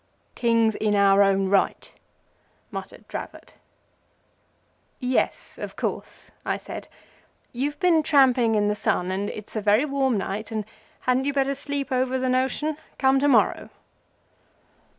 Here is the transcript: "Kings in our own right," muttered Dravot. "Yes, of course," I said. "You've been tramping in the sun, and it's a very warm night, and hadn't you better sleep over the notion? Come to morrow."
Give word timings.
"Kings 0.33 0.73
in 0.73 0.95
our 0.95 1.21
own 1.21 1.47
right," 1.47 1.93
muttered 2.71 3.07
Dravot. 3.07 3.53
"Yes, 4.99 5.59
of 5.59 5.75
course," 5.75 6.31
I 6.43 6.57
said. 6.57 6.87
"You've 7.51 7.79
been 7.79 8.01
tramping 8.01 8.55
in 8.55 8.67
the 8.67 8.73
sun, 8.73 9.11
and 9.11 9.29
it's 9.29 9.55
a 9.55 9.61
very 9.61 9.85
warm 9.85 10.17
night, 10.17 10.51
and 10.51 10.65
hadn't 11.01 11.25
you 11.25 11.33
better 11.33 11.53
sleep 11.53 11.91
over 11.91 12.17
the 12.17 12.29
notion? 12.29 12.77
Come 12.97 13.19
to 13.19 13.27
morrow." 13.27 13.69